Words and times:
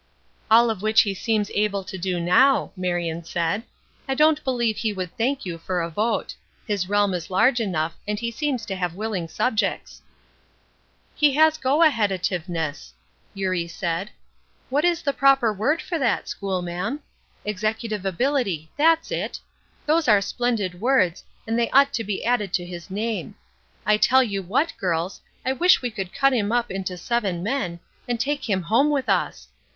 "All 0.49 0.71
of 0.71 0.81
which 0.81 1.01
he 1.01 1.13
seems 1.13 1.51
able 1.53 1.83
to 1.83 1.95
do 1.95 2.19
now," 2.19 2.71
Marion 2.75 3.23
said. 3.23 3.61
"I 4.09 4.15
don't 4.15 4.43
believe 4.43 4.77
he 4.77 4.91
would 4.91 5.15
thank 5.15 5.45
you 5.45 5.59
for 5.59 5.79
a 5.79 5.91
vote. 5.91 6.33
His 6.65 6.89
realm 6.89 7.13
is 7.13 7.29
large 7.29 7.59
enough, 7.59 7.93
and 8.07 8.17
he 8.17 8.31
seems 8.31 8.65
to 8.65 8.75
have 8.75 8.95
willing 8.95 9.27
subjects." 9.27 10.01
"He 11.13 11.33
has 11.35 11.59
go 11.59 11.83
ahead 11.83 12.11
a 12.11 12.17
tive 12.17 12.49
ness." 12.49 12.93
Eurie 13.35 13.67
said. 13.67 14.09
"What 14.71 14.83
is 14.83 15.03
the 15.03 15.13
proper 15.13 15.53
word 15.53 15.83
for 15.83 15.99
that, 15.99 16.27
school 16.27 16.63
ma'am? 16.63 17.01
Executive 17.45 18.03
ability, 18.03 18.71
that's 18.75 19.11
it. 19.11 19.39
Those 19.85 20.07
are 20.07 20.19
splendid 20.19 20.81
words, 20.81 21.23
and 21.45 21.59
they 21.59 21.69
ought 21.69 21.93
to 21.93 22.03
be 22.03 22.25
added 22.25 22.53
to 22.53 22.65
his 22.65 22.89
name. 22.89 23.35
I 23.85 23.97
tell 23.97 24.23
you 24.23 24.41
what, 24.41 24.73
girls, 24.79 25.21
I 25.45 25.53
wish 25.53 25.83
we 25.83 25.91
could 25.91 26.11
cut 26.11 26.33
him 26.33 26.51
up 26.51 26.71
into 26.71 26.97
seven 26.97 27.43
men, 27.43 27.79
and 28.07 28.19
take 28.19 28.49
him 28.49 28.63
home 28.63 28.89
with 28.89 29.07
us. 29.07 29.47